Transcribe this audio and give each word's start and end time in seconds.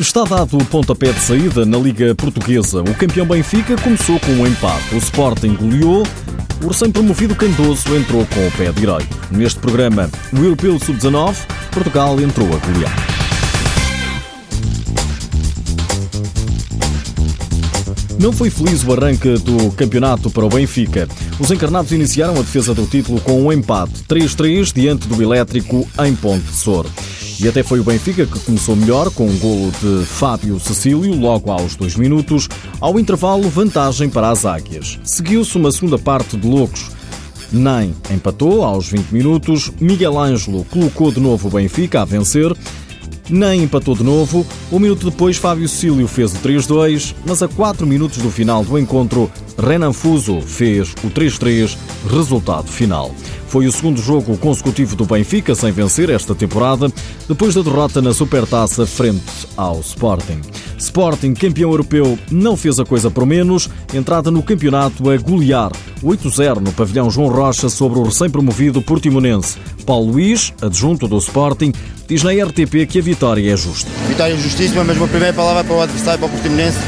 Está 0.00 0.24
dado 0.24 0.56
o 0.56 0.64
pontapé 0.64 1.12
de 1.12 1.20
saída 1.20 1.64
na 1.64 1.78
Liga 1.78 2.14
Portuguesa. 2.14 2.80
O 2.80 2.94
campeão 2.94 3.26
Benfica 3.26 3.76
começou 3.76 4.18
com 4.20 4.32
um 4.32 4.46
empate. 4.46 4.94
O 4.94 4.98
Sporting 4.98 5.54
goleou. 5.54 6.02
O 6.62 6.68
recém-promovido 6.68 7.34
Candoso 7.34 7.94
entrou 7.96 8.26
com 8.26 8.46
o 8.46 8.50
pé 8.52 8.72
direito. 8.72 9.16
Neste 9.30 9.60
programa, 9.60 10.10
o 10.32 10.36
Europeu 10.36 10.78
Sub-19, 10.78 11.36
Portugal 11.70 12.20
entrou 12.20 12.46
a 12.46 12.56
golear. 12.66 12.96
Não 18.18 18.32
foi 18.32 18.50
feliz 18.50 18.84
o 18.84 18.92
arranque 18.92 19.34
do 19.38 19.70
campeonato 19.72 20.30
para 20.30 20.44
o 20.44 20.48
Benfica. 20.48 21.08
Os 21.38 21.50
encarnados 21.50 21.92
iniciaram 21.92 22.34
a 22.34 22.42
defesa 22.42 22.72
do 22.72 22.86
título 22.86 23.20
com 23.20 23.42
um 23.42 23.52
empate 23.52 23.94
3-3 24.08 24.72
diante 24.72 25.08
do 25.08 25.22
Elétrico 25.22 25.88
em 26.04 26.14
Ponte 26.14 26.44
de 26.44 26.54
Sor. 26.54 26.86
E 27.40 27.48
até 27.48 27.62
foi 27.62 27.80
o 27.80 27.84
Benfica 27.84 28.26
que 28.26 28.38
começou 28.40 28.76
melhor 28.76 29.10
com 29.10 29.26
um 29.26 29.38
golo 29.38 29.72
de 29.80 30.04
Fábio 30.04 30.58
Cecílio 30.60 31.14
logo 31.14 31.50
aos 31.50 31.76
dois 31.76 31.96
minutos. 31.96 32.48
Ao 32.80 32.98
intervalo, 32.98 33.48
vantagem 33.48 34.08
para 34.08 34.30
as 34.30 34.44
Águias. 34.44 34.98
Seguiu-se 35.04 35.56
uma 35.56 35.72
segunda 35.72 35.98
parte 35.98 36.36
de 36.36 36.46
loucos. 36.46 36.90
Nem 37.50 37.94
empatou 38.10 38.64
aos 38.64 38.88
20 38.88 39.10
minutos. 39.10 39.70
Miguel 39.80 40.18
Ângelo 40.18 40.64
colocou 40.64 41.12
de 41.12 41.20
novo 41.20 41.48
o 41.48 41.50
Benfica 41.50 42.02
a 42.02 42.04
vencer 42.04 42.56
nem 43.32 43.62
empatou 43.62 43.94
de 43.94 44.04
novo. 44.04 44.46
Um 44.70 44.78
minuto 44.78 45.10
depois, 45.10 45.36
Fábio 45.36 45.68
Cílio 45.68 46.06
fez 46.06 46.34
o 46.34 46.38
3-2, 46.38 47.14
mas 47.26 47.42
a 47.42 47.48
4 47.48 47.86
minutos 47.86 48.18
do 48.18 48.30
final 48.30 48.64
do 48.64 48.78
encontro, 48.78 49.30
Renan 49.58 49.92
Fuso 49.92 50.40
fez 50.40 50.92
o 51.02 51.10
3-3, 51.10 51.76
resultado 52.10 52.68
final. 52.68 53.14
Foi 53.52 53.66
o 53.66 53.72
segundo 53.72 54.00
jogo 54.00 54.38
consecutivo 54.38 54.96
do 54.96 55.04
Benfica 55.04 55.54
sem 55.54 55.70
vencer 55.70 56.08
esta 56.08 56.34
temporada, 56.34 56.90
depois 57.28 57.54
da 57.54 57.60
derrota 57.60 58.00
na 58.00 58.14
Supertaça 58.14 58.86
frente 58.86 59.46
ao 59.58 59.78
Sporting. 59.80 60.40
Sporting, 60.78 61.34
campeão 61.34 61.70
europeu, 61.70 62.18
não 62.30 62.56
fez 62.56 62.80
a 62.80 62.84
coisa 62.86 63.10
por 63.10 63.26
menos, 63.26 63.68
entrada 63.92 64.30
no 64.30 64.42
campeonato 64.42 65.10
a 65.10 65.18
golear 65.18 65.70
8-0 66.02 66.60
no 66.60 66.72
pavilhão 66.72 67.10
João 67.10 67.28
Rocha 67.28 67.68
sobre 67.68 67.98
o 67.98 68.04
recém-promovido 68.04 68.80
Portimonense. 68.80 69.58
Paulo 69.84 70.12
Luís, 70.12 70.54
adjunto 70.62 71.06
do 71.06 71.18
Sporting, 71.18 71.74
diz 72.08 72.22
na 72.22 72.30
RTP 72.30 72.86
que 72.88 73.00
a 73.00 73.02
vitória 73.02 73.52
é 73.52 73.54
justa. 73.54 73.90
Vitória 74.08 74.34
justíssima, 74.34 74.82
mas 74.82 74.96
uma 74.96 75.08
primeira 75.08 75.34
palavra 75.34 75.62
para 75.62 75.76
o 75.76 75.82
adversário, 75.82 76.20
para 76.20 76.28
o 76.28 76.30
Portimonense, 76.30 76.78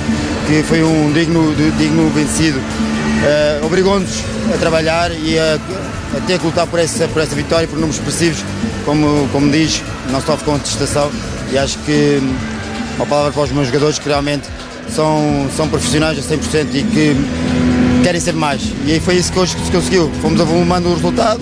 que 0.46 0.62
foi 0.62 0.82
um 0.82 1.12
digno, 1.12 1.54
digno 1.76 2.08
vencido. 2.08 2.58
Uh, 3.24 3.66
Obrigou-nos 3.66 4.22
a 4.55 4.58
trabalhar 4.58 5.10
e 5.12 5.38
a, 5.38 5.58
a, 6.16 6.20
ter 6.27 6.38
que 6.38 6.47
lutar 6.47 6.66
por 6.66 6.78
essa, 6.78 7.08
por 7.08 7.22
essa 7.22 7.34
vitória, 7.34 7.66
por 7.66 7.77
números 7.77 7.96
expressivos, 7.96 8.44
como, 8.84 9.28
como 9.33 9.50
diz, 9.50 9.83
não 10.11 10.20
sofre 10.20 10.44
contestação. 10.44 11.11
E 11.50 11.58
acho 11.58 11.78
que 11.80 12.20
uma 12.96 13.06
palavra 13.06 13.33
para 13.33 13.42
os 13.42 13.52
meus 13.52 13.66
jogadores 13.66 13.98
que 13.98 14.08
realmente 14.08 14.48
são, 14.88 15.48
são 15.56 15.69
profissionais 15.69 16.19
a 16.19 16.22
100% 16.22 16.66
e 16.74 16.83
que 16.83 17.16
querem 18.02 18.20
ser 18.20 18.34
mais. 18.34 18.62
E 18.86 18.92
aí 18.92 19.00
foi 19.00 19.16
isso 19.16 19.33
que 19.33 19.39
hoje 19.39 19.56
se 19.64 19.70
conseguiu. 19.70 20.11
Fomos 20.20 20.41
avolumando 20.41 20.89
o 20.89 20.94
resultado, 20.94 21.41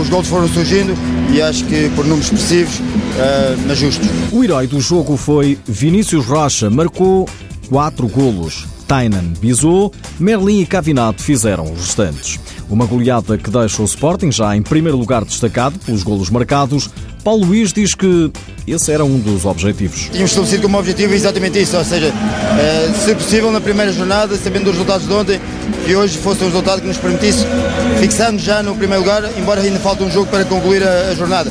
os 0.00 0.08
gols 0.08 0.26
foram 0.26 0.48
surgindo 0.48 0.94
e 1.32 1.42
acho 1.42 1.64
que 1.64 1.90
por 1.90 2.04
números 2.04 2.26
expressivos, 2.26 2.78
uh, 2.78 3.60
mas 3.66 3.78
justos. 3.78 4.08
O 4.32 4.42
herói 4.42 4.66
do 4.66 4.80
jogo 4.80 5.16
foi 5.16 5.58
Vinícius 5.66 6.24
Rocha, 6.26 6.70
marcou 6.70 7.28
quatro 7.68 8.06
golos. 8.08 8.66
Tainan 8.86 9.32
Bizou, 9.40 9.92
Merlin 10.18 10.60
e 10.60 10.66
Cavinato 10.66 11.22
fizeram 11.22 11.64
os 11.64 11.80
restantes. 11.80 12.38
Uma 12.68 12.86
goleada 12.86 13.36
que 13.36 13.50
deixa 13.50 13.82
o 13.82 13.84
Sporting 13.84 14.32
já 14.32 14.56
em 14.56 14.62
primeiro 14.62 14.96
lugar 14.96 15.24
destacado 15.24 15.78
pelos 15.80 16.02
golos 16.02 16.30
marcados. 16.30 16.90
Paulo 17.22 17.46
Luís 17.46 17.72
diz 17.72 17.94
que 17.94 18.30
esse 18.66 18.92
era 18.92 19.04
um 19.04 19.18
dos 19.18 19.44
objetivos. 19.44 20.08
Tínhamos 20.10 20.30
estabelecido 20.30 20.62
como 20.62 20.78
objetivo 20.78 21.14
exatamente 21.14 21.60
isso, 21.60 21.76
ou 21.76 21.84
seja, 21.84 22.06
eh, 22.08 22.92
se 23.04 23.14
possível 23.14 23.50
na 23.50 23.60
primeira 23.60 23.92
jornada, 23.92 24.36
sabendo 24.36 24.70
os 24.70 24.72
resultados 24.72 25.06
de 25.06 25.12
ontem, 25.12 25.40
que 25.84 25.94
hoje 25.94 26.18
fosse 26.18 26.42
um 26.42 26.46
resultado 26.46 26.80
que 26.80 26.86
nos 26.86 26.98
permitisse 26.98 27.44
fixarmos 27.98 28.42
já 28.42 28.62
no 28.62 28.74
primeiro 28.74 29.02
lugar, 29.02 29.22
embora 29.38 29.60
ainda 29.60 29.78
falte 29.78 30.02
um 30.02 30.10
jogo 30.10 30.26
para 30.30 30.44
concluir 30.44 30.82
a 30.82 31.14
jornada. 31.14 31.50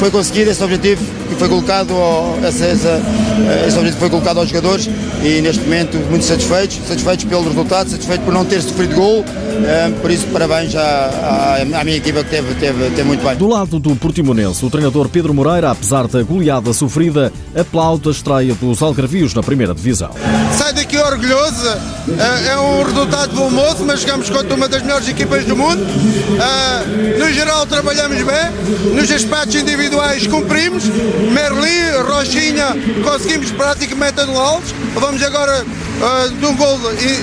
Foi 0.00 0.10
conseguido 0.10 0.50
esse 0.50 0.64
objetivo 0.64 1.04
que 1.28 1.34
foi 1.34 1.46
colocado, 1.46 1.92
ao, 1.92 2.38
essa, 2.42 2.64
eh, 2.64 3.64
esse 3.68 3.76
objetivo 3.76 4.00
foi 4.00 4.08
colocado 4.08 4.38
aos 4.38 4.48
jogadores 4.48 4.88
e 5.22 5.42
neste 5.42 5.62
momento 5.62 5.98
muito 6.08 6.24
satisfeitos, 6.24 6.80
satisfeitos 6.88 7.26
pelo 7.26 7.42
resultado, 7.42 7.90
satisfeitos 7.90 8.24
por 8.24 8.32
não 8.32 8.42
ter 8.46 8.62
sofrido 8.62 8.94
gol, 8.94 9.22
eh, 9.62 9.92
por 10.00 10.10
isso 10.10 10.26
parabéns 10.28 10.74
à, 10.74 11.60
à, 11.78 11.84
minha 11.84 11.98
equipa 11.98 12.24
que 12.24 12.30
teve, 12.30 12.54
teve, 12.54 12.82
teve 12.92 13.02
muito 13.02 13.22
bem. 13.22 13.36
Do 13.36 13.46
lado 13.46 13.78
do 13.78 13.94
Portimonense, 13.94 14.64
o 14.64 14.70
treinador 14.70 15.06
Pedro 15.10 15.34
Moreira, 15.34 15.70
apesar 15.70 16.08
da 16.08 16.22
goleada 16.22 16.72
sofrida, 16.72 17.30
aplaude 17.54 18.08
a 18.08 18.10
estreia 18.10 18.54
dos 18.54 18.80
Algarvios 18.80 19.34
na 19.34 19.42
primeira 19.42 19.74
divisão. 19.74 20.12
Sai 20.60 20.74
daqui 20.74 20.98
orgulhoso, 20.98 21.66
é, 21.66 22.48
é 22.48 22.58
um 22.58 22.82
resultado 22.82 23.34
bom 23.34 23.48
moço, 23.48 23.82
mas 23.82 24.02
jogamos 24.02 24.28
contra 24.28 24.54
uma 24.54 24.68
das 24.68 24.82
melhores 24.82 25.08
equipas 25.08 25.42
do 25.46 25.56
mundo. 25.56 25.82
Eh, 25.82 27.16
no 27.18 27.32
geral 27.32 27.64
trabalhamos 27.64 28.18
bem, 28.18 28.94
nos 28.94 29.10
aspectos 29.10 29.54
individuais 29.54 30.26
cumprimos, 30.26 30.84
Merli, 30.84 32.02
Rochinha, 32.06 32.76
conseguimos 33.02 33.50
praticamente 33.52 34.20
anulá-los. 34.20 34.74
Vamos 34.96 35.22
agora 35.22 35.64
uh, 35.64 36.28
de 36.28 36.44
um 36.44 36.54
gol 36.54 36.78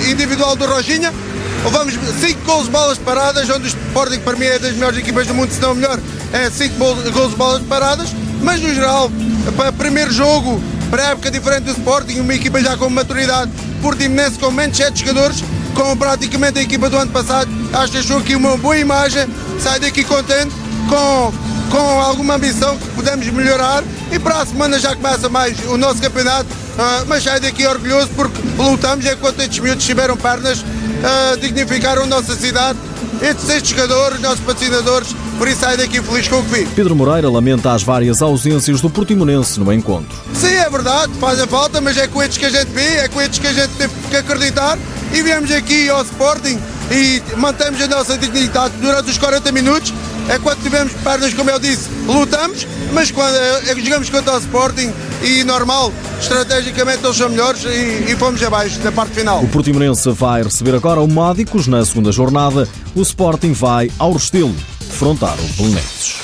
individual 0.09 0.55
do 0.55 0.65
Rochinha. 0.65 1.13
Vamos 1.69 1.93
5 1.93 2.41
gols 2.43 2.63
de 2.63 2.71
bolas 2.71 2.97
paradas, 2.97 3.47
onde 3.51 3.65
o 3.65 3.67
Sporting 3.67 4.19
para 4.21 4.35
mim 4.35 4.45
é 4.45 4.57
das 4.57 4.73
melhores 4.73 4.97
equipas 4.97 5.27
do 5.27 5.35
mundo, 5.35 5.51
se 5.51 5.61
não 5.61 5.75
melhor, 5.75 5.99
é 6.33 6.49
5 6.49 6.75
gols 6.75 7.03
de 7.31 7.35
bolas 7.35 7.61
paradas. 7.69 8.09
Mas 8.41 8.59
no 8.61 8.73
geral, 8.73 9.11
para 9.55 9.71
primeiro 9.71 10.11
jogo, 10.11 10.59
para 10.89 11.11
época 11.11 11.31
diferente 11.31 11.63
do 11.63 11.71
Sporting, 11.71 12.19
uma 12.19 12.33
equipa 12.33 12.61
já 12.61 12.77
com 12.77 12.89
maturidade, 12.89 13.51
Portimonense 13.81 14.39
com 14.39 14.51
menos 14.51 14.77
7 14.77 14.99
jogadores, 14.99 15.43
com 15.73 15.95
praticamente 15.97 16.59
a 16.59 16.61
equipa 16.61 16.89
do 16.89 16.97
ano 16.97 17.11
passado, 17.11 17.49
acho 17.73 17.91
que 17.91 17.97
achou 17.99 18.17
aqui 18.17 18.35
uma 18.35 18.57
boa 18.57 18.77
imagem, 18.77 19.27
sai 19.59 19.79
daqui 19.79 20.03
contente, 20.03 20.53
com 20.89 21.33
com 21.69 22.01
alguma 22.01 22.35
ambição 22.35 22.77
que 22.77 22.87
podemos 22.89 23.25
melhorar. 23.27 23.83
E 24.11 24.19
para 24.19 24.41
a 24.41 24.45
semana 24.45 24.79
já 24.79 24.95
começa 24.95 25.29
mais 25.29 25.57
o 25.67 25.77
nosso 25.77 26.01
campeonato, 26.01 26.49
uh, 26.49 27.05
mas 27.07 27.23
sai 27.23 27.39
daqui 27.39 27.65
orgulhoso 27.67 28.09
porque 28.15 28.39
lutamos 28.57 29.05
enquanto 29.05 29.39
estes 29.41 29.59
miúdos 29.59 29.85
tiveram 29.85 30.15
pernas, 30.15 30.59
uh, 30.59 31.37
dignificaram 31.41 32.03
a 32.03 32.05
nossa 32.05 32.35
cidade, 32.35 32.79
estes, 33.21 33.49
estes 33.49 33.71
jogadores, 33.71 34.19
nossos 34.21 34.39
patrocinadores, 34.39 35.15
por 35.37 35.47
isso 35.47 35.61
sai 35.61 35.77
daqui 35.77 36.01
feliz 36.01 36.27
com 36.27 36.37
o 36.37 36.43
que 36.43 36.53
vi. 36.53 36.65
Pedro 36.75 36.95
Moreira 36.95 37.29
lamenta 37.29 37.73
as 37.73 37.83
várias 37.83 38.21
ausências 38.21 38.81
do 38.81 38.89
Portimonense 38.89 39.59
no 39.59 39.71
encontro. 39.71 40.17
Sim, 40.33 40.53
é 40.53 40.69
verdade, 40.69 41.13
faz 41.19 41.39
a 41.39 41.47
falta, 41.47 41.79
mas 41.79 41.97
é 41.97 42.07
com 42.07 42.21
estes 42.21 42.37
que 42.37 42.45
a 42.45 42.49
gente 42.49 42.69
vê, 42.69 42.97
é 42.97 43.07
com 43.07 43.21
estes 43.21 43.39
que 43.39 43.47
a 43.47 43.53
gente 43.53 43.71
tem 43.73 43.89
que 44.09 44.15
acreditar 44.15 44.77
e 45.13 45.21
viemos 45.21 45.51
aqui 45.51 45.89
ao 45.89 46.01
Sporting 46.01 46.59
e 46.91 47.21
mantemos 47.37 47.81
a 47.81 47.87
nossa 47.87 48.17
dignidade 48.17 48.73
durante 48.81 49.09
os 49.09 49.17
40 49.17 49.51
minutos 49.51 49.93
é 50.29 50.37
quando 50.39 50.61
tivemos 50.61 50.91
pernas, 50.93 51.33
como 51.33 51.49
eu 51.49 51.59
disse, 51.59 51.89
lutamos, 52.05 52.67
mas 52.93 53.11
quando 53.11 53.35
é, 53.35 53.75
jogamos 53.75 54.09
contra 54.09 54.35
o 54.35 54.39
Sporting 54.39 54.91
e 55.23 55.43
normal, 55.43 55.93
estrategicamente 56.19 57.03
eles 57.03 57.15
são 57.15 57.29
melhores 57.29 57.63
e, 57.63 58.11
e 58.11 58.15
fomos 58.17 58.41
abaixo 58.43 58.79
na 58.83 58.91
parte 58.91 59.13
final. 59.13 59.41
O 59.41 59.47
Portimonense 59.47 60.09
vai 60.11 60.43
receber 60.43 60.75
agora 60.75 60.99
o 60.99 61.07
Mádicos 61.07 61.67
na 61.67 61.83
segunda 61.85 62.11
jornada. 62.11 62.67
O 62.93 63.01
Sporting 63.01 63.53
vai 63.53 63.89
ao 63.97 64.11
Restelo 64.11 64.53
defrontar 64.97 65.37
o 65.39 65.53
Belenenses. 65.53 66.15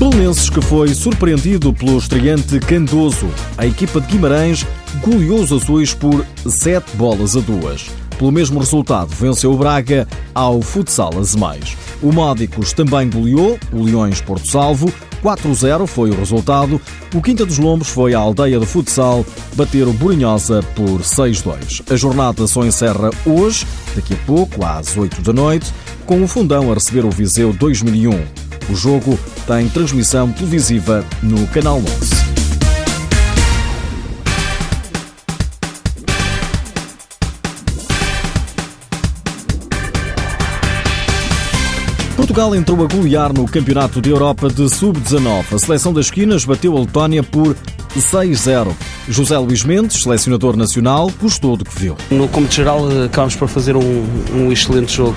Belenenses 0.00 0.50
que 0.50 0.60
foi 0.60 0.88
surpreendido 0.88 1.72
pelo 1.72 1.96
estreante 1.96 2.58
Candoso. 2.58 3.28
A 3.56 3.64
equipa 3.64 4.00
de 4.00 4.08
Guimarães 4.08 4.66
goleou 5.00 5.38
os 5.38 5.52
azuis 5.52 5.94
por 5.94 6.26
7 6.44 6.96
bolas 6.96 7.36
a 7.36 7.40
2. 7.40 8.01
Pelo 8.22 8.30
mesmo 8.30 8.60
resultado, 8.60 9.08
venceu 9.08 9.52
o 9.52 9.56
Braga 9.56 10.06
ao 10.32 10.62
Futsal 10.62 11.10
Azemais. 11.18 11.76
O 12.00 12.12
Módicos 12.12 12.72
também 12.72 13.10
goleou 13.10 13.58
o 13.72 13.82
Leões 13.82 14.20
Porto 14.20 14.46
Salvo. 14.46 14.92
4-0 15.24 15.88
foi 15.88 16.10
o 16.10 16.14
resultado. 16.14 16.80
O 17.12 17.20
Quinta 17.20 17.44
dos 17.44 17.58
Lombos 17.58 17.88
foi 17.88 18.14
à 18.14 18.20
aldeia 18.20 18.60
de 18.60 18.66
futsal 18.66 19.26
bater 19.56 19.88
o 19.88 19.92
Borinhosa 19.92 20.62
por 20.76 21.00
6-2. 21.00 21.92
A 21.92 21.96
jornada 21.96 22.46
só 22.46 22.64
encerra 22.64 23.10
hoje, 23.26 23.66
daqui 23.92 24.14
a 24.14 24.24
pouco, 24.24 24.64
às 24.64 24.96
8 24.96 25.20
da 25.20 25.32
noite, 25.32 25.74
com 26.06 26.22
o 26.22 26.28
Fundão 26.28 26.70
a 26.70 26.74
receber 26.74 27.04
o 27.04 27.10
Viseu 27.10 27.52
2001. 27.52 28.10
O 28.70 28.76
jogo 28.76 29.18
tem 29.48 29.68
transmissão 29.68 30.30
televisiva 30.30 31.04
no 31.24 31.44
Canal 31.48 31.78
11. 31.78 32.21
Portugal 42.16 42.54
entrou 42.54 42.82
a 42.84 42.86
golear 42.86 43.32
no 43.32 43.46
Campeonato 43.46 44.00
de 44.00 44.10
Europa 44.10 44.48
de 44.48 44.68
Sub-19. 44.68 45.54
A 45.54 45.58
seleção 45.58 45.92
das 45.92 46.06
esquinas 46.06 46.44
bateu 46.44 46.76
a 46.76 46.80
Letónia 46.80 47.22
por 47.22 47.56
6-0. 47.96 48.72
José 49.08 49.38
Luís 49.38 49.64
Mendes, 49.64 50.02
selecionador 50.02 50.56
nacional, 50.56 51.10
gostou 51.20 51.56
do 51.56 51.64
que 51.64 51.78
viu. 51.78 51.96
No 52.10 52.28
cômputo 52.28 52.54
geral, 52.54 52.86
acabámos 53.04 53.34
por 53.36 53.48
fazer 53.48 53.76
um, 53.76 54.04
um 54.34 54.52
excelente 54.52 54.94
jogo 54.94 55.16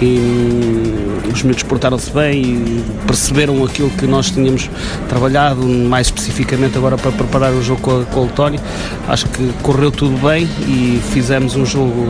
e 0.00 0.18
hum, 0.18 1.32
os 1.32 1.42
miúdos 1.42 1.62
portaram-se 1.62 2.10
bem 2.10 2.42
e 2.42 2.84
perceberam 3.06 3.64
aquilo 3.64 3.90
que 3.90 4.06
nós 4.06 4.30
tínhamos 4.30 4.70
trabalhado, 5.08 5.66
mais 5.66 6.08
especificamente 6.08 6.76
agora 6.76 6.96
para 6.96 7.12
preparar 7.12 7.52
o 7.52 7.62
jogo 7.62 7.80
com 7.80 8.00
a, 8.00 8.04
com 8.04 8.20
a 8.20 8.22
Letónia. 8.24 8.60
Acho 9.08 9.26
que 9.26 9.52
correu 9.62 9.90
tudo 9.90 10.16
bem 10.26 10.48
e 10.66 11.00
fizemos 11.12 11.54
um 11.56 11.66
jogo 11.66 12.06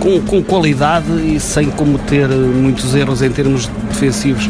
com, 0.00 0.20
com 0.20 0.42
qualidade 0.42 1.10
e 1.24 1.40
sem 1.40 1.70
cometer 1.70 2.28
muitos 2.28 2.94
erros 2.94 3.22
em 3.22 3.30
termos 3.30 3.66
defensivos. 3.88 4.48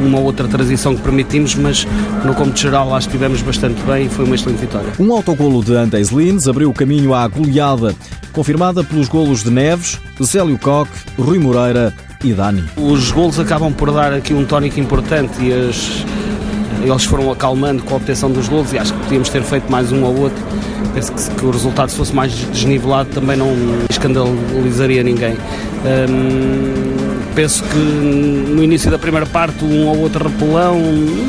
Uma 0.00 0.18
outra 0.18 0.48
transição 0.48 0.96
que 0.96 1.02
permitimos, 1.02 1.54
mas 1.54 1.86
no 2.24 2.34
cômputo 2.34 2.60
geral 2.60 2.94
acho 2.94 3.08
que 3.08 3.16
estivemos 3.16 3.42
bastante 3.42 3.82
bem 3.82 4.06
e 4.06 4.08
foi 4.08 4.24
uma 4.24 4.34
excelente 4.34 4.60
vitória. 4.60 4.92
Um 4.98 5.12
autogolo 5.12 5.62
de 5.62 5.74
Andes 5.74 6.08
Lins 6.08 6.48
abriu 6.48 6.70
o 6.70 6.72
caminho 6.72 7.14
à 7.14 7.26
goleada, 7.28 7.94
confirmada 8.32 8.82
pelos 8.82 9.08
golos 9.08 9.42
de 9.42 9.50
Neves, 9.50 9.98
Célio 10.22 10.58
Coque, 10.58 10.92
Rui 11.18 11.38
Moreira 11.38 11.92
e 12.24 12.32
Dani. 12.32 12.64
Os 12.76 13.10
golos 13.10 13.38
acabam 13.38 13.72
por 13.72 13.92
dar 13.92 14.12
aqui 14.12 14.32
um 14.32 14.44
tónico 14.44 14.80
importante 14.80 15.42
e 15.42 15.52
as, 15.52 16.04
eles 16.82 17.04
foram 17.04 17.30
acalmando 17.30 17.82
com 17.82 17.94
a 17.94 17.96
obtenção 17.96 18.30
dos 18.30 18.48
golos 18.48 18.72
e 18.72 18.78
acho 18.78 18.92
que 18.94 19.00
podíamos 19.00 19.28
ter 19.28 19.42
feito 19.42 19.70
mais 19.70 19.92
um 19.92 20.02
ou 20.04 20.16
outro. 20.20 20.42
Penso 20.94 21.12
que, 21.12 21.34
que 21.34 21.44
o 21.44 21.50
resultado 21.50 21.90
se 21.90 21.96
fosse 21.96 22.14
mais 22.14 22.32
desnivelado 22.32 23.10
também 23.10 23.36
não 23.36 23.54
escandalizaria 23.88 25.02
ninguém. 25.02 25.36
Hum, 25.84 26.79
penso 27.40 27.64
que 27.64 27.78
no 27.78 28.62
início 28.62 28.90
da 28.90 28.98
primeira 28.98 29.24
parte 29.24 29.64
um 29.64 29.88
ou 29.88 30.00
outro 30.00 30.28
repelão, 30.28 30.78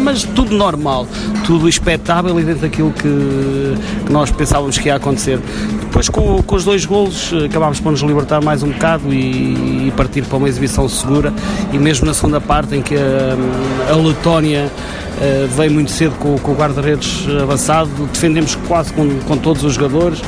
mas 0.03 0.23
tudo 0.23 0.53
normal, 0.53 1.07
tudo 1.45 1.69
expectável 1.69 2.37
e 2.37 2.43
dentro 2.43 2.63
daquilo 2.63 2.91
que, 2.91 3.77
que 4.05 4.11
nós 4.11 4.29
pensávamos 4.29 4.77
que 4.77 4.89
ia 4.89 4.95
acontecer. 4.95 5.39
Depois 5.79 6.09
com, 6.09 6.43
com, 6.43 6.55
os 6.57 6.65
dois 6.65 6.83
golos 6.83 7.31
acabámos 7.45 7.79
por 7.79 7.93
nos 7.93 8.01
libertar 8.01 8.43
mais 8.43 8.61
um 8.61 8.71
bocado 8.71 9.13
e, 9.13 9.87
e, 9.87 9.93
partir 9.95 10.25
para 10.25 10.37
uma 10.37 10.49
exibição 10.49 10.89
segura 10.89 11.33
e 11.71 11.77
mesmo 11.77 12.05
na 12.05 12.13
segunda 12.13 12.41
parte 12.41 12.75
em 12.75 12.81
que 12.81 12.95
a, 12.95 13.93
a 13.93 13.95
Letónia 13.95 14.69
uh, 14.69 15.47
veio 15.55 15.71
muito 15.71 15.91
cedo 15.91 16.15
com, 16.19 16.37
com 16.39 16.51
o 16.51 16.55
guarda-redes 16.55 17.25
avançado, 17.41 17.89
defendemos 18.11 18.55
quase 18.67 18.91
com, 18.91 19.07
com 19.19 19.37
todos 19.37 19.63
os 19.63 19.75
jogadores, 19.75 20.21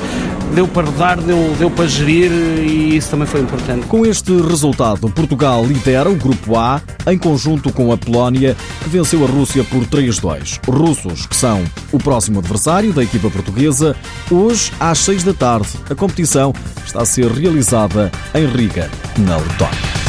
deu 0.54 0.68
para 0.68 0.90
dar, 0.92 1.18
deu, 1.18 1.56
deu 1.58 1.70
para 1.70 1.88
gerir 1.88 2.32
e 2.32 2.96
isso 2.96 3.10
também 3.10 3.28
foi 3.28 3.42
importante. 3.42 3.86
Com 3.88 4.06
este 4.06 4.32
resultado, 4.42 5.10
Portugal 5.10 5.66
lidera 5.66 6.10
o 6.10 6.16
Grupo 6.16 6.58
A 6.58 6.82
em 7.08 7.18
conjunto 7.18 7.72
com 7.72 7.92
a 7.92 7.98
Polónia, 7.98 8.56
que 8.84 8.90
venceu 8.90 9.24
a 9.24 9.28
Rússia 9.28 9.64
por 9.64 9.86
3-2. 9.86 10.60
Russos, 10.68 11.26
que 11.26 11.36
são 11.36 11.64
o 11.92 11.98
próximo 11.98 12.40
adversário 12.40 12.94
da 12.94 13.04
equipa 13.04 13.30
portuguesa, 13.30 13.96
hoje 14.30 14.72
às 14.80 15.00
6 15.00 15.24
da 15.24 15.34
tarde. 15.34 15.70
A 15.90 15.96
competição 15.96 16.54
está 16.86 17.02
a 17.02 17.06
ser 17.06 17.32
realizada 17.32 18.12
em 18.34 18.46
Riga, 18.46 18.90
na 19.18 19.38
Letónia. 19.38 20.03